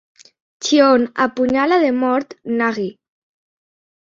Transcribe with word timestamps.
Xion 0.67 1.03
apunyala 1.25 1.77
de 1.85 1.91
mort 2.01 2.27
Nagi. 2.57 2.89